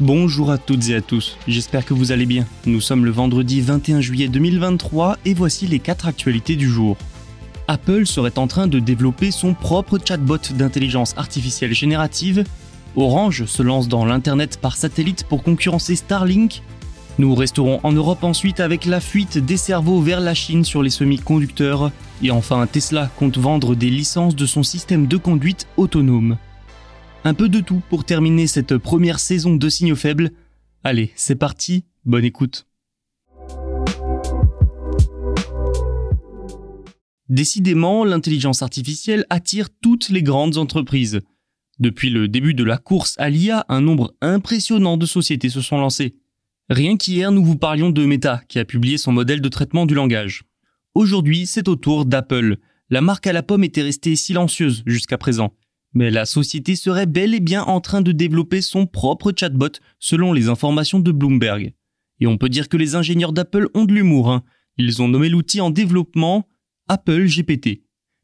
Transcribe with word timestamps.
Bonjour 0.00 0.50
à 0.50 0.56
toutes 0.56 0.88
et 0.88 0.94
à 0.94 1.02
tous, 1.02 1.36
j'espère 1.46 1.84
que 1.84 1.92
vous 1.92 2.12
allez 2.12 2.24
bien. 2.24 2.46
Nous 2.64 2.80
sommes 2.80 3.04
le 3.04 3.10
vendredi 3.10 3.60
21 3.60 4.00
juillet 4.00 4.26
2023 4.26 5.18
et 5.26 5.34
voici 5.34 5.66
les 5.66 5.80
4 5.80 6.08
actualités 6.08 6.56
du 6.56 6.68
jour. 6.68 6.96
Apple 7.68 8.06
serait 8.06 8.38
en 8.38 8.46
train 8.46 8.66
de 8.66 8.78
développer 8.78 9.30
son 9.30 9.52
propre 9.52 9.98
chatbot 10.02 10.38
d'intelligence 10.54 11.14
artificielle 11.18 11.74
générative. 11.74 12.44
Orange 12.96 13.44
se 13.44 13.62
lance 13.62 13.86
dans 13.86 14.06
l'Internet 14.06 14.58
par 14.60 14.76
satellite 14.76 15.24
pour 15.24 15.42
concurrencer 15.42 15.94
Starlink. 15.94 16.62
Nous 17.18 17.34
resterons 17.34 17.78
en 17.82 17.92
Europe 17.92 18.24
ensuite 18.24 18.60
avec 18.60 18.86
la 18.86 18.98
fuite 18.98 19.36
des 19.36 19.58
cerveaux 19.58 20.00
vers 20.00 20.20
la 20.20 20.32
Chine 20.32 20.64
sur 20.64 20.82
les 20.82 20.90
semi-conducteurs. 20.90 21.92
Et 22.22 22.30
enfin, 22.30 22.66
Tesla 22.66 23.10
compte 23.18 23.36
vendre 23.36 23.74
des 23.74 23.90
licences 23.90 24.36
de 24.36 24.46
son 24.46 24.62
système 24.62 25.06
de 25.06 25.18
conduite 25.18 25.66
autonome. 25.76 26.38
Un 27.24 27.34
peu 27.34 27.48
de 27.48 27.60
tout 27.60 27.80
pour 27.88 28.04
terminer 28.04 28.48
cette 28.48 28.76
première 28.78 29.20
saison 29.20 29.54
de 29.54 29.68
Signaux 29.68 29.94
Faibles. 29.94 30.32
Allez, 30.82 31.12
c'est 31.14 31.36
parti, 31.36 31.84
bonne 32.04 32.24
écoute. 32.24 32.66
Décidément, 37.28 38.04
l'intelligence 38.04 38.62
artificielle 38.62 39.24
attire 39.30 39.68
toutes 39.80 40.08
les 40.08 40.24
grandes 40.24 40.58
entreprises. 40.58 41.20
Depuis 41.78 42.10
le 42.10 42.26
début 42.26 42.54
de 42.54 42.64
la 42.64 42.76
course 42.76 43.14
à 43.18 43.30
l'IA, 43.30 43.64
un 43.68 43.80
nombre 43.80 44.14
impressionnant 44.20 44.96
de 44.96 45.06
sociétés 45.06 45.48
se 45.48 45.60
sont 45.60 45.78
lancées. 45.78 46.16
Rien 46.70 46.96
qu'hier, 46.96 47.30
nous 47.30 47.44
vous 47.44 47.56
parlions 47.56 47.90
de 47.90 48.04
Meta, 48.04 48.42
qui 48.48 48.58
a 48.58 48.64
publié 48.64 48.98
son 48.98 49.12
modèle 49.12 49.40
de 49.40 49.48
traitement 49.48 49.86
du 49.86 49.94
langage. 49.94 50.42
Aujourd'hui, 50.96 51.46
c'est 51.46 51.68
au 51.68 51.76
tour 51.76 52.04
d'Apple. 52.04 52.56
La 52.90 53.00
marque 53.00 53.28
à 53.28 53.32
la 53.32 53.44
pomme 53.44 53.62
était 53.62 53.82
restée 53.82 54.16
silencieuse 54.16 54.82
jusqu'à 54.86 55.18
présent. 55.18 55.54
Mais 55.94 56.10
la 56.10 56.24
société 56.24 56.74
serait 56.76 57.06
bel 57.06 57.34
et 57.34 57.40
bien 57.40 57.62
en 57.62 57.80
train 57.80 58.00
de 58.00 58.12
développer 58.12 58.62
son 58.62 58.86
propre 58.86 59.32
chatbot 59.36 59.72
selon 59.98 60.32
les 60.32 60.48
informations 60.48 61.00
de 61.00 61.12
Bloomberg. 61.12 61.74
Et 62.20 62.26
on 62.26 62.38
peut 62.38 62.48
dire 62.48 62.68
que 62.68 62.76
les 62.76 62.94
ingénieurs 62.94 63.32
d'Apple 63.32 63.68
ont 63.74 63.84
de 63.84 63.92
l'humour. 63.92 64.30
Hein. 64.30 64.44
Ils 64.78 65.02
ont 65.02 65.08
nommé 65.08 65.28
l'outil 65.28 65.60
en 65.60 65.70
développement 65.70 66.48
Apple 66.88 67.26
GPT. 67.26 67.82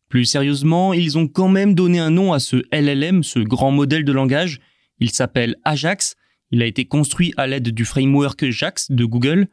Plus 0.09 0.25
sérieusement, 0.25 0.95
ils 0.95 1.19
ont 1.19 1.28
quand 1.28 1.49
même 1.49 1.75
donné 1.75 1.99
un 1.99 2.11
nom 2.11 2.33
à 2.33 2.39
ce 2.39 2.57
LLM, 2.73 3.23
ce 3.23 3.41
grand 3.41 3.71
modèle 3.71 4.05
de 4.05 4.12
langage. 4.12 4.61
Il 5.01 5.11
s'appelle 5.11 5.57
Ajax. 5.65 6.17
Il 6.51 6.62
a 6.62 6.67
été 6.67 6.87
construit 6.87 7.34
à 7.37 7.47
l'aide 7.47 7.69
du 7.69 7.84
framework 7.84 8.49
JAX 8.49 8.91
de 8.91 9.05
Google. 9.05 9.49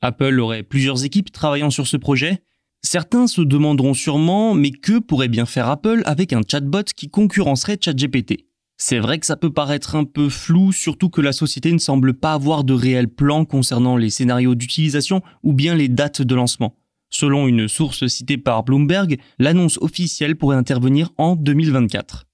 Apple 0.00 0.40
aurait 0.40 0.64
plusieurs 0.64 1.04
équipes 1.04 1.30
travaillant 1.30 1.70
sur 1.70 1.86
ce 1.86 1.96
projet. 1.96 2.42
Certains 2.82 3.26
se 3.26 3.42
demanderont 3.42 3.92
sûrement, 3.92 4.54
mais 4.54 4.70
que 4.70 4.98
pourrait 4.98 5.28
bien 5.28 5.44
faire 5.44 5.68
Apple 5.68 6.02
avec 6.06 6.32
un 6.32 6.40
chatbot 6.46 6.84
qui 6.96 7.10
concurrencerait 7.10 7.78
ChatGPT? 7.78 8.46
C'est 8.78 8.98
vrai 8.98 9.18
que 9.18 9.26
ça 9.26 9.36
peut 9.36 9.52
paraître 9.52 9.94
un 9.94 10.04
peu 10.04 10.30
flou, 10.30 10.72
surtout 10.72 11.10
que 11.10 11.20
la 11.20 11.32
société 11.32 11.70
ne 11.70 11.78
semble 11.78 12.14
pas 12.14 12.32
avoir 12.32 12.64
de 12.64 12.72
réel 12.72 13.08
plan 13.08 13.44
concernant 13.44 13.98
les 13.98 14.08
scénarios 14.08 14.54
d'utilisation 14.54 15.20
ou 15.42 15.52
bien 15.52 15.74
les 15.74 15.88
dates 15.88 16.22
de 16.22 16.34
lancement. 16.34 16.74
Selon 17.10 17.46
une 17.46 17.68
source 17.68 18.06
citée 18.06 18.38
par 18.38 18.64
Bloomberg, 18.64 19.18
l'annonce 19.38 19.76
officielle 19.82 20.36
pourrait 20.36 20.56
intervenir 20.56 21.12
en 21.18 21.36
2024. 21.36 22.24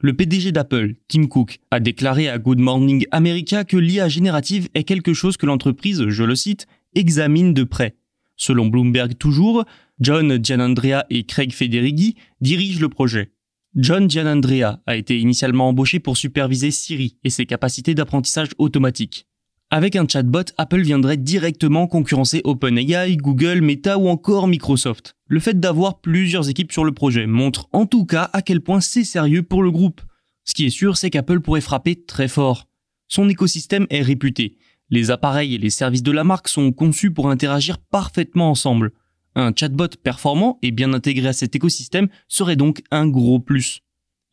Le 0.00 0.14
PDG 0.14 0.52
d'Apple, 0.52 0.94
Tim 1.08 1.26
Cook, 1.26 1.58
a 1.72 1.80
déclaré 1.80 2.28
à 2.28 2.38
Good 2.38 2.60
Morning 2.60 3.04
America 3.10 3.64
que 3.64 3.76
l'IA 3.76 4.08
générative 4.08 4.68
est 4.74 4.84
quelque 4.84 5.12
chose 5.12 5.36
que 5.36 5.46
l'entreprise, 5.46 6.08
je 6.08 6.22
le 6.22 6.36
cite, 6.36 6.68
examine 6.94 7.52
de 7.52 7.64
près. 7.64 7.96
Selon 8.38 8.68
Bloomberg 8.68 9.18
toujours, 9.18 9.64
John 10.00 10.42
Gianandrea 10.42 11.04
et 11.10 11.24
Craig 11.24 11.52
Federighi 11.52 12.14
dirigent 12.40 12.80
le 12.80 12.88
projet. 12.88 13.32
John 13.74 14.08
Gianandrea 14.08 14.80
a 14.86 14.96
été 14.96 15.18
initialement 15.18 15.68
embauché 15.68 16.00
pour 16.00 16.16
superviser 16.16 16.70
Siri 16.70 17.18
et 17.24 17.30
ses 17.30 17.44
capacités 17.44 17.94
d'apprentissage 17.94 18.48
automatique. 18.56 19.26
Avec 19.70 19.96
un 19.96 20.08
chatbot, 20.08 20.44
Apple 20.56 20.80
viendrait 20.80 21.18
directement 21.18 21.86
concurrencer 21.86 22.40
OpenAI, 22.44 23.16
Google, 23.16 23.60
Meta 23.60 23.98
ou 23.98 24.08
encore 24.08 24.48
Microsoft. 24.48 25.14
Le 25.26 25.40
fait 25.40 25.60
d'avoir 25.60 26.00
plusieurs 26.00 26.48
équipes 26.48 26.72
sur 26.72 26.84
le 26.84 26.92
projet 26.92 27.26
montre 27.26 27.68
en 27.72 27.84
tout 27.84 28.06
cas 28.06 28.30
à 28.32 28.40
quel 28.40 28.62
point 28.62 28.80
c'est 28.80 29.04
sérieux 29.04 29.42
pour 29.42 29.62
le 29.62 29.70
groupe. 29.70 30.00
Ce 30.44 30.54
qui 30.54 30.64
est 30.64 30.70
sûr, 30.70 30.96
c'est 30.96 31.10
qu'Apple 31.10 31.40
pourrait 31.40 31.60
frapper 31.60 32.02
très 32.06 32.28
fort. 32.28 32.66
Son 33.08 33.28
écosystème 33.28 33.86
est 33.90 34.00
réputé. 34.00 34.56
Les 34.90 35.10
appareils 35.10 35.54
et 35.54 35.58
les 35.58 35.70
services 35.70 36.02
de 36.02 36.12
la 36.12 36.24
marque 36.24 36.48
sont 36.48 36.72
conçus 36.72 37.10
pour 37.10 37.30
interagir 37.30 37.78
parfaitement 37.78 38.50
ensemble. 38.50 38.92
Un 39.34 39.52
chatbot 39.54 39.88
performant 40.02 40.58
et 40.62 40.70
bien 40.70 40.92
intégré 40.94 41.28
à 41.28 41.32
cet 41.32 41.54
écosystème 41.54 42.08
serait 42.26 42.56
donc 42.56 42.82
un 42.90 43.06
gros 43.06 43.38
plus. 43.38 43.80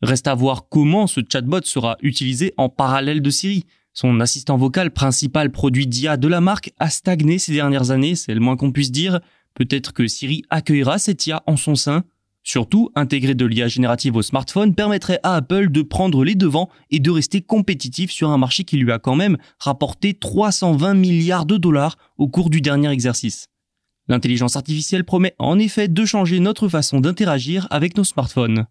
Reste 0.02 0.26
à 0.26 0.34
voir 0.34 0.68
comment 0.68 1.06
ce 1.06 1.20
chatbot 1.20 1.62
sera 1.64 1.96
utilisé 2.00 2.52
en 2.56 2.68
parallèle 2.68 3.22
de 3.22 3.30
Siri. 3.30 3.64
Son 3.92 4.20
assistant 4.20 4.56
vocal 4.56 4.90
principal 4.90 5.50
produit 5.50 5.86
d'IA 5.86 6.16
de 6.16 6.28
la 6.28 6.40
marque 6.40 6.72
a 6.78 6.90
stagné 6.90 7.38
ces 7.38 7.52
dernières 7.52 7.90
années, 7.90 8.14
c'est 8.14 8.34
le 8.34 8.40
moins 8.40 8.56
qu'on 8.56 8.72
puisse 8.72 8.92
dire. 8.92 9.20
Peut-être 9.54 9.94
que 9.94 10.06
Siri 10.06 10.42
accueillera 10.50 10.98
cette 10.98 11.26
IA 11.26 11.42
en 11.46 11.56
son 11.56 11.76
sein. 11.76 12.04
Surtout, 12.46 12.90
intégrer 12.94 13.34
de 13.34 13.44
l'IA 13.44 13.66
générative 13.66 14.14
au 14.14 14.22
smartphone 14.22 14.72
permettrait 14.72 15.18
à 15.24 15.34
Apple 15.34 15.68
de 15.68 15.82
prendre 15.82 16.22
les 16.22 16.36
devants 16.36 16.70
et 16.90 17.00
de 17.00 17.10
rester 17.10 17.42
compétitif 17.42 18.12
sur 18.12 18.30
un 18.30 18.38
marché 18.38 18.62
qui 18.62 18.76
lui 18.76 18.92
a 18.92 19.00
quand 19.00 19.16
même 19.16 19.36
rapporté 19.58 20.14
320 20.14 20.94
milliards 20.94 21.44
de 21.44 21.56
dollars 21.56 21.98
au 22.18 22.28
cours 22.28 22.48
du 22.48 22.60
dernier 22.60 22.88
exercice. 22.88 23.48
L'intelligence 24.06 24.54
artificielle 24.54 25.02
promet 25.02 25.34
en 25.40 25.58
effet 25.58 25.88
de 25.88 26.04
changer 26.04 26.38
notre 26.38 26.68
façon 26.68 27.00
d'interagir 27.00 27.66
avec 27.70 27.96
nos 27.96 28.04
smartphones. 28.04 28.66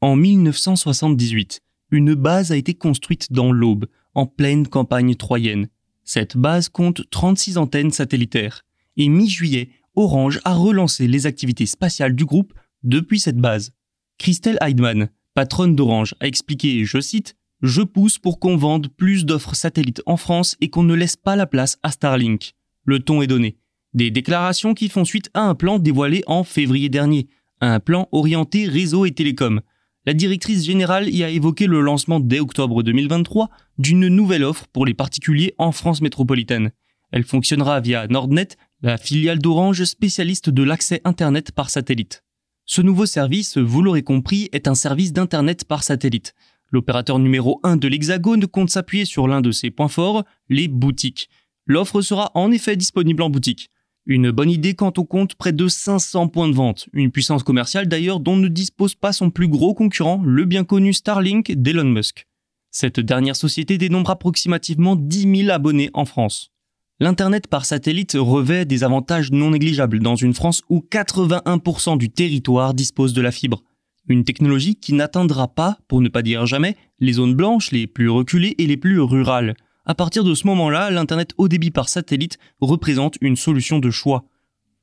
En 0.00 0.14
1978, 0.14 1.60
une 1.90 2.14
base 2.14 2.52
a 2.52 2.56
été 2.56 2.74
construite 2.74 3.32
dans 3.32 3.50
l'Aube, 3.50 3.86
en 4.14 4.26
pleine 4.26 4.68
campagne 4.68 5.16
troyenne. 5.16 5.66
Cette 6.04 6.36
base 6.36 6.68
compte 6.68 7.02
36 7.10 7.58
antennes 7.58 7.90
satellitaires. 7.90 8.62
Et 8.98 9.08
mi-juillet, 9.08 9.70
Orange 9.94 10.40
a 10.44 10.54
relancé 10.54 11.08
les 11.08 11.26
activités 11.26 11.66
spatiales 11.66 12.14
du 12.14 12.24
groupe 12.24 12.52
depuis 12.82 13.20
cette 13.20 13.38
base. 13.38 13.72
Christelle 14.18 14.58
Heidman, 14.60 15.08
patronne 15.34 15.74
d'Orange, 15.74 16.14
a 16.20 16.26
expliqué, 16.26 16.84
je 16.84 17.00
cite, 17.00 17.36
Je 17.62 17.82
pousse 17.82 18.18
pour 18.18 18.38
qu'on 18.38 18.56
vende 18.56 18.88
plus 18.88 19.24
d'offres 19.24 19.54
satellites 19.54 20.02
en 20.06 20.16
France 20.16 20.56
et 20.60 20.68
qu'on 20.68 20.82
ne 20.82 20.94
laisse 20.94 21.16
pas 21.16 21.36
la 21.36 21.46
place 21.46 21.78
à 21.82 21.90
Starlink. 21.90 22.54
Le 22.84 23.00
ton 23.00 23.22
est 23.22 23.26
donné. 23.26 23.56
Des 23.94 24.10
déclarations 24.10 24.74
qui 24.74 24.88
font 24.88 25.04
suite 25.04 25.30
à 25.34 25.42
un 25.42 25.54
plan 25.54 25.78
dévoilé 25.78 26.22
en 26.26 26.44
février 26.44 26.88
dernier, 26.88 27.28
un 27.60 27.80
plan 27.80 28.08
orienté 28.12 28.66
réseau 28.66 29.06
et 29.06 29.12
télécom. 29.12 29.60
La 30.06 30.14
directrice 30.14 30.64
générale 30.64 31.08
y 31.08 31.24
a 31.24 31.30
évoqué 31.30 31.66
le 31.66 31.80
lancement 31.80 32.20
dès 32.20 32.40
octobre 32.40 32.82
2023 32.82 33.50
d'une 33.78 34.08
nouvelle 34.08 34.44
offre 34.44 34.66
pour 34.72 34.86
les 34.86 34.94
particuliers 34.94 35.54
en 35.58 35.72
France 35.72 36.00
métropolitaine. 36.00 36.70
Elle 37.10 37.24
fonctionnera 37.24 37.80
via 37.80 38.06
Nordnet, 38.06 38.48
la 38.80 38.96
filiale 38.96 39.40
d'Orange 39.40 39.82
spécialiste 39.84 40.50
de 40.50 40.62
l'accès 40.62 41.00
Internet 41.04 41.50
par 41.50 41.68
satellite. 41.68 42.22
Ce 42.64 42.80
nouveau 42.80 43.06
service, 43.06 43.58
vous 43.58 43.82
l'aurez 43.82 44.02
compris, 44.02 44.48
est 44.52 44.68
un 44.68 44.76
service 44.76 45.12
d'Internet 45.12 45.64
par 45.64 45.82
satellite. 45.82 46.34
L'opérateur 46.70 47.18
numéro 47.18 47.60
1 47.64 47.76
de 47.76 47.88
l'Hexagone 47.88 48.46
compte 48.46 48.70
s'appuyer 48.70 49.04
sur 49.04 49.26
l'un 49.26 49.40
de 49.40 49.50
ses 49.50 49.70
points 49.70 49.88
forts, 49.88 50.24
les 50.48 50.68
boutiques. 50.68 51.28
L'offre 51.66 52.02
sera 52.02 52.30
en 52.34 52.52
effet 52.52 52.76
disponible 52.76 53.22
en 53.22 53.30
boutique. 53.30 53.70
Une 54.06 54.30
bonne 54.30 54.50
idée 54.50 54.74
quand 54.74 54.98
on 54.98 55.04
compte 55.04 55.34
près 55.34 55.52
de 55.52 55.66
500 55.66 56.28
points 56.28 56.48
de 56.48 56.54
vente, 56.54 56.88
une 56.92 57.10
puissance 57.10 57.42
commerciale 57.42 57.88
d'ailleurs 57.88 58.20
dont 58.20 58.36
ne 58.36 58.48
dispose 58.48 58.94
pas 58.94 59.12
son 59.12 59.30
plus 59.30 59.48
gros 59.48 59.74
concurrent, 59.74 60.22
le 60.24 60.44
bien 60.44 60.64
connu 60.64 60.92
Starlink 60.92 61.52
d'Elon 61.52 61.84
Musk. 61.84 62.26
Cette 62.70 63.00
dernière 63.00 63.36
société 63.36 63.76
dénombre 63.76 64.10
approximativement 64.10 64.94
10 64.94 65.36
000 65.46 65.50
abonnés 65.50 65.90
en 65.94 66.04
France. 66.04 66.52
L'Internet 67.00 67.46
par 67.46 67.64
satellite 67.64 68.16
revêt 68.18 68.64
des 68.64 68.82
avantages 68.82 69.30
non 69.30 69.50
négligeables 69.50 70.00
dans 70.00 70.16
une 70.16 70.34
France 70.34 70.62
où 70.68 70.84
81% 70.90 71.96
du 71.96 72.10
territoire 72.10 72.74
dispose 72.74 73.12
de 73.12 73.22
la 73.22 73.30
fibre. 73.30 73.62
Une 74.08 74.24
technologie 74.24 74.74
qui 74.74 74.94
n'atteindra 74.94 75.46
pas, 75.46 75.78
pour 75.86 76.00
ne 76.00 76.08
pas 76.08 76.22
dire 76.22 76.44
jamais, 76.44 76.76
les 76.98 77.12
zones 77.12 77.36
blanches 77.36 77.70
les 77.70 77.86
plus 77.86 78.10
reculées 78.10 78.56
et 78.58 78.66
les 78.66 78.76
plus 78.76 79.00
rurales. 79.00 79.54
À 79.86 79.94
partir 79.94 80.24
de 80.24 80.34
ce 80.34 80.48
moment-là, 80.48 80.90
l'Internet 80.90 81.34
haut 81.38 81.46
débit 81.46 81.70
par 81.70 81.88
satellite 81.88 82.36
représente 82.60 83.16
une 83.20 83.36
solution 83.36 83.78
de 83.78 83.90
choix. 83.90 84.24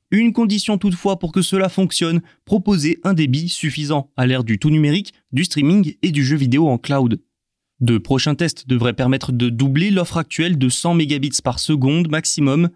Une 0.10 0.32
condition 0.32 0.78
toutefois 0.78 1.20
pour 1.20 1.34
que 1.34 1.42
cela 1.42 1.68
fonctionne, 1.68 2.22
proposer 2.46 2.98
un 3.04 3.14
débit 3.14 3.50
suffisant 3.50 4.10
à 4.16 4.26
l'ère 4.26 4.46
du 4.46 4.58
tout 4.58 4.70
numérique, 4.70 5.14
du 5.34 5.44
streaming 5.44 5.96
et 6.02 6.12
du 6.12 6.24
jeu 6.24 6.38
vidéo 6.38 6.70
en 6.70 6.78
cloud. 6.78 7.20
De 7.82 7.98
prochains 7.98 8.36
tests 8.36 8.68
devraient 8.68 8.94
permettre 8.94 9.32
de 9.32 9.50
doubler 9.50 9.92
l'offre 9.92 10.18
actuelle 10.18 10.58
de 10.58 10.70
100 10.70 10.94
mégabits 10.94 11.42
par 11.44 11.60
seconde 11.60 12.10
maximum. 12.10 12.70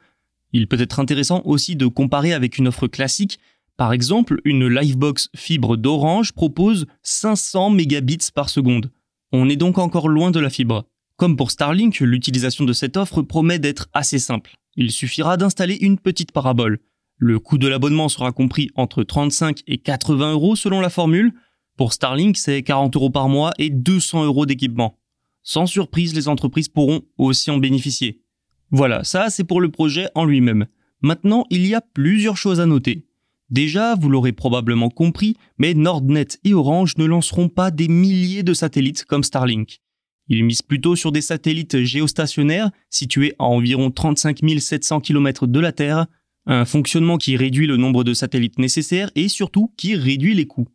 Il 0.52 0.68
peut 0.68 0.80
être 0.82 1.00
intéressant 1.00 1.42
aussi 1.46 1.76
de 1.76 1.86
comparer 1.88 2.34
avec 2.34 2.58
une 2.58 2.68
offre 2.68 2.88
classique. 2.88 3.40
Par 3.78 3.94
exemple, 3.94 4.42
une 4.44 4.68
Livebox 4.68 5.30
fibre 5.36 5.78
d'Orange 5.78 6.34
propose 6.34 6.86
500 7.04 7.70
mégabits 7.70 8.32
par 8.36 8.50
seconde. 8.50 8.92
On 9.32 9.48
est 9.48 9.56
donc 9.56 9.78
encore 9.78 10.10
loin 10.10 10.32
de 10.32 10.40
la 10.40 10.50
fibre. 10.50 10.86
Comme 11.16 11.38
pour 11.38 11.52
Starlink, 11.52 12.00
l'utilisation 12.00 12.66
de 12.66 12.74
cette 12.74 12.98
offre 12.98 13.22
promet 13.22 13.60
d'être 13.60 13.88
assez 13.94 14.20
simple. 14.20 14.58
Il 14.76 14.92
suffira 14.92 15.38
d'installer 15.38 15.78
une 15.80 15.98
petite 15.98 16.32
parabole. 16.32 16.80
Le 17.18 17.40
coût 17.40 17.58
de 17.58 17.68
l'abonnement 17.68 18.10
sera 18.10 18.32
compris 18.32 18.70
entre 18.76 19.04
35 19.04 19.62
et 19.68 19.78
80 19.78 20.32
euros 20.34 20.56
selon 20.56 20.80
la 20.82 20.90
formule. 20.90 21.34
Pour 21.80 21.94
Starlink, 21.94 22.36
c'est 22.36 22.62
40 22.62 22.94
euros 22.98 23.10
par 23.10 23.30
mois 23.30 23.54
et 23.58 23.70
200 23.70 24.26
euros 24.26 24.46
d'équipement. 24.46 25.00
Sans 25.44 25.66
surprise, 25.66 26.14
les 26.14 26.28
entreprises 26.28 26.68
pourront 26.68 27.04
aussi 27.18 27.52
en 27.52 27.58
bénéficier. 27.58 28.22
Voilà, 28.70 29.06
ça 29.06 29.30
c'est 29.30 29.46
pour 29.46 29.62
le 29.62 29.72
projet 29.72 30.10
en 30.14 30.26
lui-même. 30.26 30.66
Maintenant, 31.02 31.46
il 31.50 31.66
y 31.66 31.74
a 31.74 31.80
plusieurs 31.80 32.36
choses 32.36 32.60
à 32.60 32.66
noter. 32.66 33.08
Déjà, 33.50 33.96
vous 33.96 34.10
l'aurez 34.10 34.34
probablement 34.34 34.90
compris, 34.90 35.38
mais 35.58 35.74
Nordnet 35.74 36.28
et 36.44 36.54
Orange 36.54 36.98
ne 36.98 37.06
lanceront 37.06 37.48
pas 37.48 37.72
des 37.72 37.88
milliers 37.88 38.44
de 38.44 38.54
satellites 38.54 39.06
comme 39.06 39.24
Starlink. 39.24 39.80
Il 40.28 40.44
mise 40.44 40.62
plutôt 40.62 40.98
sur 40.98 41.14
des 41.14 41.22
satellites 41.22 41.84
géostationnaires 41.84 42.72
situés 42.90 43.36
à 43.40 43.46
environ 43.46 43.90
35 43.90 44.40
700 44.60 45.00
km 45.00 45.48
de 45.48 45.60
la 45.62 45.72
Terre, 45.72 46.08
un 46.46 46.66
fonctionnement 46.66 47.18
qui 47.18 47.38
réduit 47.38 47.68
le 47.68 47.78
nombre 47.78 48.04
de 48.04 48.14
satellites 48.14 48.60
nécessaires 48.60 49.12
et 49.16 49.30
surtout 49.30 49.72
qui 49.78 49.96
réduit 49.96 50.36
les 50.36 50.46
coûts. 50.46 50.68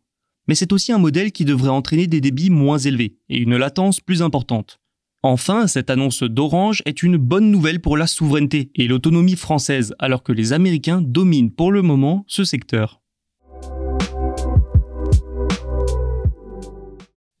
Mais 0.47 0.55
c'est 0.55 0.73
aussi 0.73 0.91
un 0.91 0.97
modèle 0.97 1.31
qui 1.31 1.45
devrait 1.45 1.69
entraîner 1.69 2.07
des 2.07 2.21
débits 2.21 2.49
moins 2.49 2.77
élevés 2.77 3.15
et 3.29 3.37
une 3.37 3.57
latence 3.57 3.99
plus 3.99 4.21
importante. 4.21 4.79
Enfin, 5.23 5.67
cette 5.67 5.89
annonce 5.89 6.23
d'Orange 6.23 6.83
est 6.85 7.01
une 7.01 7.17
bonne 7.17 7.49
nouvelle 7.49 7.81
pour 7.81 7.97
la 7.97 8.07
souveraineté 8.07 8.69
et 8.75 8.87
l'autonomie 8.87 9.35
française 9.35 9.95
alors 9.97 10.21
que 10.21 10.31
les 10.31 10.53
Américains 10.53 11.01
dominent 11.01 11.51
pour 11.51 11.71
le 11.71 11.81
moment 11.81 12.25
ce 12.27 12.43
secteur. 12.43 13.01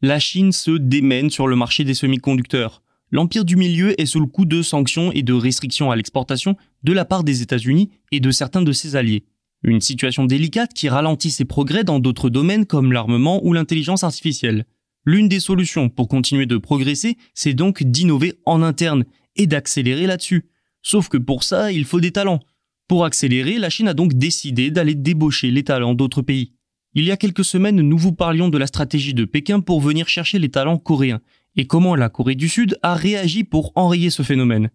la 0.05 0.19
Chine 0.19 0.51
se 0.51 0.71
démène 0.71 1.29
sur 1.29 1.47
le 1.47 1.55
marché 1.55 1.83
des 1.83 1.95
semi-conducteurs. 1.95 2.83
L'empire 3.11 3.43
du 3.43 3.55
milieu 3.55 3.99
est 3.99 4.05
sous 4.05 4.19
le 4.19 4.27
coup 4.27 4.45
de 4.45 4.61
sanctions 4.61 5.11
et 5.11 5.23
de 5.23 5.33
restrictions 5.33 5.89
à 5.89 5.95
l'exportation 5.95 6.55
de 6.83 6.93
la 6.93 7.05
part 7.05 7.23
des 7.23 7.41
États-Unis 7.41 7.89
et 8.11 8.19
de 8.19 8.31
certains 8.31 8.61
de 8.61 8.71
ses 8.71 8.95
alliés. 8.95 9.25
Une 9.67 9.81
situation 9.81 10.25
délicate 10.25 10.75
qui 10.75 10.89
ralentit 10.89 11.31
ses 11.31 11.43
progrès 11.43 11.83
dans 11.83 11.97
d'autres 11.97 12.29
domaines 12.29 12.67
comme 12.67 12.91
l'armement 12.93 13.43
ou 13.43 13.51
l'intelligence 13.51 14.03
artificielle. 14.03 14.67
L'une 15.05 15.27
des 15.27 15.39
solutions 15.39 15.89
pour 15.89 16.07
continuer 16.07 16.45
de 16.45 16.57
progresser, 16.57 17.17
c'est 17.33 17.55
donc 17.55 17.81
d'innover 17.81 18.33
en 18.45 18.61
interne 18.61 19.05
et 19.35 19.47
d'accélérer 19.47 20.05
là-dessus. 20.05 20.45
Sauf 20.83 21.09
que 21.09 21.17
pour 21.17 21.43
ça, 21.43 21.71
il 21.71 21.83
faut 21.85 21.99
des 21.99 22.11
talents. 22.11 22.41
Pour 22.87 23.05
accélérer, 23.05 23.57
la 23.57 23.71
Chine 23.71 23.87
a 23.87 23.95
donc 23.95 24.13
décidé 24.13 24.69
d'aller 24.69 24.93
débaucher 24.93 25.49
les 25.49 25.63
talents 25.63 25.95
d'autres 25.95 26.21
pays. 26.21 26.53
Il 26.93 27.03
y 27.03 27.11
a 27.11 27.17
quelques 27.17 27.43
semaines, 27.43 27.81
nous 27.81 27.97
vous 27.97 28.13
parlions 28.13 28.49
de 28.49 28.59
la 28.59 28.67
stratégie 28.67 29.15
de 29.15 29.25
Pékin 29.25 29.61
pour 29.61 29.81
venir 29.81 30.07
chercher 30.07 30.37
les 30.37 30.49
talents 30.49 30.77
coréens 30.77 31.21
et 31.55 31.65
comment 31.65 31.95
la 31.95 32.09
Corée 32.09 32.35
du 32.35 32.49
Sud 32.49 32.77
a 32.83 32.93
réagi 32.93 33.43
pour 33.43 33.71
enrayer 33.73 34.11
ce 34.11 34.21
phénomène. 34.21 34.69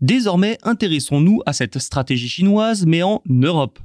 Désormais, 0.00 0.56
intéressons-nous 0.62 1.42
à 1.46 1.52
cette 1.52 1.80
stratégie 1.80 2.28
chinoise, 2.28 2.86
mais 2.86 3.02
en 3.02 3.24
Europe. 3.28 3.80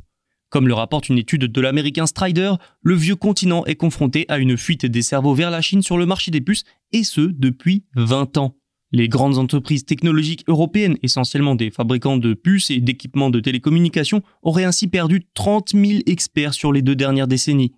Comme 0.52 0.68
le 0.68 0.74
rapporte 0.74 1.08
une 1.08 1.18
étude 1.18 1.46
de 1.46 1.62
l'américain 1.62 2.06
Strider, 2.06 2.52
le 2.84 2.94
vieux 2.94 3.16
continent 3.16 3.66
est 3.66 3.76
confronté 3.76 4.26
à 4.28 4.38
une 4.38 4.58
fuite 4.58 4.86
des 4.86 5.02
cerveaux 5.02 5.34
vers 5.34 5.50
la 5.50 5.62
Chine 5.62 5.82
sur 5.82 5.98
le 5.98 6.06
marché 6.06 6.30
des 6.30 6.42
puces, 6.42 6.66
et 6.92 7.06
ce 7.06 7.22
depuis 7.22 7.86
20 7.96 8.38
ans. 8.38 8.58
Les 8.92 9.08
grandes 9.08 9.38
entreprises 9.38 9.86
technologiques 9.86 10.44
européennes, 10.50 10.98
essentiellement 11.04 11.56
des 11.56 11.72
fabricants 11.72 12.18
de 12.18 12.34
puces 12.34 12.70
et 12.70 12.82
d'équipements 12.82 13.30
de 13.30 13.40
télécommunications, 13.40 14.24
auraient 14.44 14.66
ainsi 14.66 14.90
perdu 14.90 15.26
30 15.34 15.70
000 15.70 16.02
experts 16.06 16.54
sur 16.54 16.74
les 16.74 16.82
deux 16.82 16.98
dernières 16.98 17.30
décennies. 17.30 17.72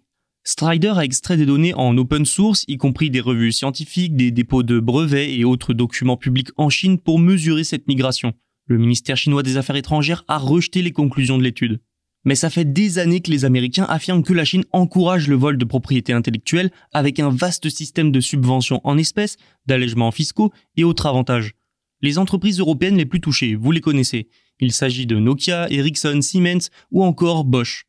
Strider 0.43 0.93
a 0.95 1.05
extrait 1.05 1.37
des 1.37 1.45
données 1.45 1.75
en 1.75 1.95
open 1.95 2.25
source, 2.25 2.65
y 2.67 2.77
compris 2.77 3.11
des 3.11 3.21
revues 3.21 3.51
scientifiques, 3.51 4.15
des 4.15 4.31
dépôts 4.31 4.63
de 4.63 4.79
brevets 4.79 5.31
et 5.31 5.45
autres 5.45 5.75
documents 5.75 6.17
publics 6.17 6.49
en 6.57 6.71
Chine 6.71 6.97
pour 6.97 7.19
mesurer 7.19 7.63
cette 7.63 7.87
migration. 7.87 8.33
Le 8.65 8.79
ministère 8.79 9.15
chinois 9.15 9.43
des 9.43 9.57
Affaires 9.57 9.75
étrangères 9.75 10.25
a 10.27 10.39
rejeté 10.39 10.81
les 10.81 10.91
conclusions 10.91 11.37
de 11.37 11.43
l'étude. 11.43 11.79
Mais 12.25 12.35
ça 12.35 12.49
fait 12.49 12.71
des 12.71 12.99
années 12.99 13.21
que 13.21 13.31
les 13.31 13.43
Américains 13.45 13.85
affirment 13.89 14.23
que 14.23 14.33
la 14.33 14.45
Chine 14.45 14.63
encourage 14.71 15.27
le 15.27 15.35
vol 15.35 15.57
de 15.57 15.65
propriété 15.65 16.13
intellectuelle 16.13 16.71
avec 16.93 17.19
un 17.19 17.29
vaste 17.29 17.69
système 17.69 18.11
de 18.11 18.21
subventions 18.21 18.79
en 18.83 18.97
espèces, 18.97 19.37
d'allègements 19.65 20.11
fiscaux 20.11 20.51
et 20.77 20.83
autres 20.83 21.05
avantages. 21.05 21.53
Les 22.01 22.17
entreprises 22.17 22.59
européennes 22.59 22.97
les 22.97 23.05
plus 23.05 23.21
touchées, 23.21 23.55
vous 23.55 23.71
les 23.71 23.81
connaissez. 23.81 24.29
Il 24.59 24.71
s'agit 24.71 25.05
de 25.05 25.17
Nokia, 25.17 25.69
Ericsson, 25.69 26.21
Siemens 26.21 26.69
ou 26.91 27.03
encore 27.03 27.43
Bosch. 27.43 27.85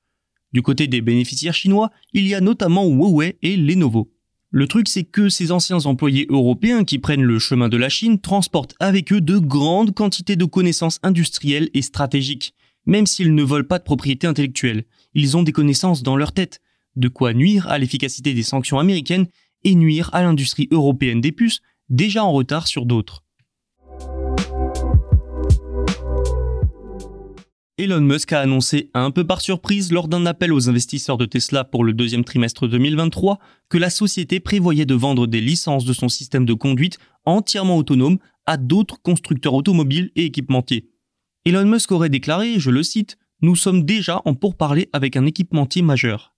Du 0.52 0.62
côté 0.62 0.86
des 0.86 1.00
bénéficiaires 1.00 1.54
chinois, 1.54 1.90
il 2.12 2.26
y 2.26 2.34
a 2.34 2.40
notamment 2.40 2.86
Huawei 2.86 3.38
et 3.42 3.56
Lenovo. 3.56 4.10
Le 4.50 4.68
truc, 4.68 4.88
c'est 4.88 5.02
que 5.02 5.28
ces 5.28 5.50
anciens 5.50 5.84
employés 5.84 6.26
européens 6.28 6.84
qui 6.84 7.00
prennent 7.00 7.24
le 7.24 7.40
chemin 7.40 7.68
de 7.68 7.76
la 7.76 7.88
Chine 7.88 8.20
transportent 8.20 8.76
avec 8.78 9.12
eux 9.12 9.20
de 9.20 9.38
grandes 9.38 9.92
quantités 9.92 10.36
de 10.36 10.44
connaissances 10.44 11.00
industrielles 11.02 11.70
et 11.74 11.82
stratégiques. 11.82 12.54
Même 12.86 13.06
s'ils 13.06 13.34
ne 13.34 13.42
volent 13.42 13.66
pas 13.66 13.78
de 13.78 13.84
propriété 13.84 14.26
intellectuelle, 14.26 14.84
ils 15.14 15.36
ont 15.36 15.42
des 15.42 15.52
connaissances 15.52 16.02
dans 16.02 16.16
leur 16.16 16.32
tête, 16.32 16.60
de 16.96 17.08
quoi 17.08 17.32
nuire 17.32 17.66
à 17.68 17.78
l'efficacité 17.78 18.34
des 18.34 18.42
sanctions 18.42 18.78
américaines 18.78 19.26
et 19.64 19.74
nuire 19.74 20.10
à 20.12 20.22
l'industrie 20.22 20.68
européenne 20.70 21.20
des 21.20 21.32
puces, 21.32 21.60
déjà 21.88 22.24
en 22.24 22.32
retard 22.32 22.66
sur 22.66 22.86
d'autres. 22.86 23.24
Elon 27.76 28.02
Musk 28.02 28.32
a 28.32 28.40
annoncé 28.40 28.90
un 28.94 29.10
peu 29.10 29.26
par 29.26 29.40
surprise 29.40 29.90
lors 29.90 30.06
d'un 30.06 30.26
appel 30.26 30.52
aux 30.52 30.68
investisseurs 30.68 31.18
de 31.18 31.26
Tesla 31.26 31.64
pour 31.64 31.82
le 31.82 31.92
deuxième 31.92 32.22
trimestre 32.22 32.68
2023 32.68 33.40
que 33.68 33.78
la 33.78 33.90
société 33.90 34.38
prévoyait 34.38 34.86
de 34.86 34.94
vendre 34.94 35.26
des 35.26 35.40
licences 35.40 35.84
de 35.84 35.92
son 35.92 36.08
système 36.08 36.44
de 36.44 36.54
conduite 36.54 36.98
entièrement 37.24 37.76
autonome 37.76 38.18
à 38.46 38.58
d'autres 38.58 39.02
constructeurs 39.02 39.54
automobiles 39.54 40.12
et 40.14 40.26
équipementiers. 40.26 40.93
Elon 41.46 41.66
Musk 41.66 41.92
aurait 41.92 42.08
déclaré, 42.08 42.58
je 42.58 42.70
le 42.70 42.82
cite, 42.82 43.18
Nous 43.42 43.56
sommes 43.56 43.84
déjà 43.84 44.22
en 44.24 44.34
pourparlers 44.34 44.88
avec 44.92 45.16
un 45.16 45.26
équipementier 45.26 45.82
majeur. 45.82 46.34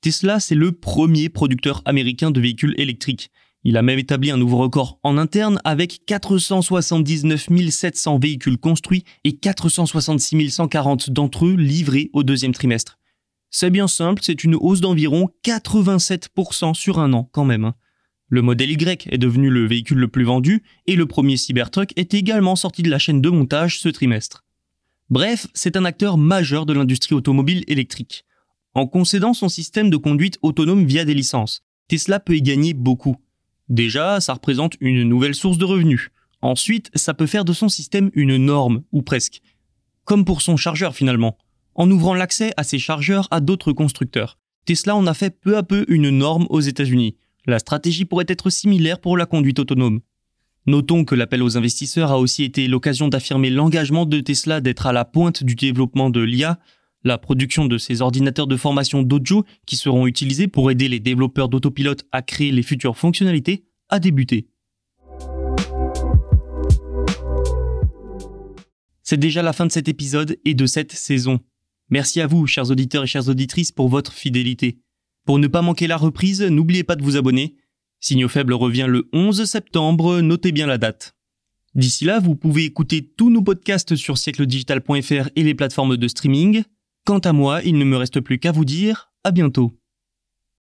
Tesla, 0.00 0.40
c'est 0.40 0.54
le 0.54 0.72
premier 0.72 1.28
producteur 1.28 1.82
américain 1.84 2.30
de 2.30 2.40
véhicules 2.40 2.74
électriques 2.76 3.30
il 3.64 3.76
a 3.76 3.82
même 3.82 3.98
établi 3.98 4.30
un 4.30 4.36
nouveau 4.36 4.58
record 4.58 5.00
en 5.02 5.18
interne 5.18 5.60
avec 5.64 6.06
479 6.06 7.48
700 7.70 8.18
véhicules 8.18 8.58
construits 8.58 9.04
et 9.24 9.36
466 9.36 10.50
140 10.50 11.10
d'entre 11.10 11.46
eux 11.46 11.54
livrés 11.54 12.10
au 12.12 12.22
deuxième 12.22 12.52
trimestre. 12.52 12.98
C'est 13.50 13.70
bien 13.70 13.88
simple, 13.88 14.22
c'est 14.24 14.44
une 14.44 14.54
hausse 14.54 14.80
d'environ 14.80 15.30
87% 15.44 16.74
sur 16.74 16.98
un 17.00 17.12
an 17.12 17.28
quand 17.32 17.44
même. 17.44 17.64
Hein. 17.64 17.74
Le 18.28 18.42
modèle 18.42 18.70
Y 18.70 19.08
est 19.10 19.18
devenu 19.18 19.50
le 19.50 19.66
véhicule 19.66 19.98
le 19.98 20.08
plus 20.08 20.24
vendu 20.24 20.62
et 20.86 20.96
le 20.96 21.06
premier 21.06 21.36
Cybertruck 21.36 21.92
est 21.96 22.14
également 22.14 22.56
sorti 22.56 22.82
de 22.82 22.90
la 22.90 22.98
chaîne 22.98 23.22
de 23.22 23.30
montage 23.30 23.80
ce 23.80 23.88
trimestre. 23.88 24.44
Bref, 25.10 25.46
c'est 25.54 25.76
un 25.76 25.86
acteur 25.86 26.18
majeur 26.18 26.66
de 26.66 26.74
l'industrie 26.74 27.14
automobile 27.14 27.64
électrique. 27.66 28.26
En 28.74 28.86
concédant 28.86 29.32
son 29.32 29.48
système 29.48 29.88
de 29.88 29.96
conduite 29.96 30.38
autonome 30.42 30.84
via 30.84 31.06
des 31.06 31.14
licences, 31.14 31.62
Tesla 31.88 32.20
peut 32.20 32.36
y 32.36 32.42
gagner 32.42 32.74
beaucoup. 32.74 33.16
Déjà, 33.70 34.20
ça 34.20 34.34
représente 34.34 34.76
une 34.80 35.02
nouvelle 35.04 35.34
source 35.34 35.56
de 35.56 35.64
revenus. 35.64 36.10
Ensuite, 36.42 36.90
ça 36.94 37.14
peut 37.14 37.26
faire 37.26 37.46
de 37.46 37.54
son 37.54 37.70
système 37.70 38.10
une 38.12 38.36
norme, 38.36 38.82
ou 38.92 39.00
presque. 39.00 39.40
Comme 40.04 40.26
pour 40.26 40.42
son 40.42 40.58
chargeur 40.58 40.94
finalement. 40.94 41.38
En 41.74 41.90
ouvrant 41.90 42.14
l'accès 42.14 42.52
à 42.58 42.62
ses 42.62 42.78
chargeurs 42.78 43.28
à 43.30 43.40
d'autres 43.40 43.72
constructeurs. 43.72 44.38
Tesla 44.66 44.94
en 44.94 45.06
a 45.06 45.14
fait 45.14 45.40
peu 45.40 45.56
à 45.56 45.62
peu 45.62 45.86
une 45.88 46.10
norme 46.10 46.46
aux 46.50 46.60
États-Unis. 46.60 47.16
La 47.46 47.58
stratégie 47.58 48.04
pourrait 48.04 48.26
être 48.28 48.50
similaire 48.50 49.00
pour 49.00 49.16
la 49.16 49.24
conduite 49.24 49.58
autonome. 49.58 50.00
Notons 50.68 51.06
que 51.06 51.14
l'appel 51.14 51.42
aux 51.42 51.56
investisseurs 51.56 52.12
a 52.12 52.18
aussi 52.18 52.44
été 52.44 52.68
l'occasion 52.68 53.08
d'affirmer 53.08 53.48
l'engagement 53.48 54.04
de 54.04 54.20
Tesla 54.20 54.60
d'être 54.60 54.86
à 54.86 54.92
la 54.92 55.06
pointe 55.06 55.42
du 55.42 55.54
développement 55.54 56.10
de 56.10 56.20
l'IA, 56.20 56.58
la 57.04 57.16
production 57.16 57.64
de 57.64 57.78
ces 57.78 58.02
ordinateurs 58.02 58.46
de 58.46 58.54
formation 58.54 59.02
Dojo 59.02 59.46
qui 59.64 59.76
seront 59.76 60.06
utilisés 60.06 60.46
pour 60.46 60.70
aider 60.70 60.90
les 60.90 61.00
développeurs 61.00 61.48
d'autopilote 61.48 62.04
à 62.12 62.20
créer 62.20 62.52
les 62.52 62.62
futures 62.62 62.98
fonctionnalités 62.98 63.64
a 63.88 63.98
débuté. 63.98 64.50
C'est 69.02 69.16
déjà 69.16 69.40
la 69.40 69.54
fin 69.54 69.64
de 69.64 69.72
cet 69.72 69.88
épisode 69.88 70.36
et 70.44 70.52
de 70.52 70.66
cette 70.66 70.92
saison. 70.92 71.40
Merci 71.88 72.20
à 72.20 72.26
vous, 72.26 72.46
chers 72.46 72.70
auditeurs 72.70 73.04
et 73.04 73.06
chères 73.06 73.30
auditrices, 73.30 73.72
pour 73.72 73.88
votre 73.88 74.12
fidélité. 74.12 74.82
Pour 75.24 75.38
ne 75.38 75.46
pas 75.46 75.62
manquer 75.62 75.86
la 75.86 75.96
reprise, 75.96 76.42
n'oubliez 76.42 76.84
pas 76.84 76.96
de 76.96 77.02
vous 77.02 77.16
abonner. 77.16 77.56
Signaux 78.00 78.28
Faible 78.28 78.54
revient 78.54 78.86
le 78.88 79.08
11 79.12 79.44
septembre, 79.44 80.20
notez 80.20 80.52
bien 80.52 80.66
la 80.66 80.78
date. 80.78 81.14
D'ici 81.74 82.04
là, 82.04 82.18
vous 82.18 82.34
pouvez 82.34 82.64
écouter 82.64 83.12
tous 83.16 83.30
nos 83.30 83.42
podcasts 83.42 83.96
sur 83.96 84.18
siècledigital.fr 84.18 85.28
et 85.36 85.42
les 85.42 85.54
plateformes 85.54 85.96
de 85.96 86.08
streaming. 86.08 86.64
Quant 87.04 87.18
à 87.18 87.32
moi, 87.32 87.62
il 87.64 87.78
ne 87.78 87.84
me 87.84 87.96
reste 87.96 88.20
plus 88.20 88.38
qu'à 88.38 88.52
vous 88.52 88.64
dire 88.64 89.12
à 89.24 89.30
bientôt. 89.30 89.77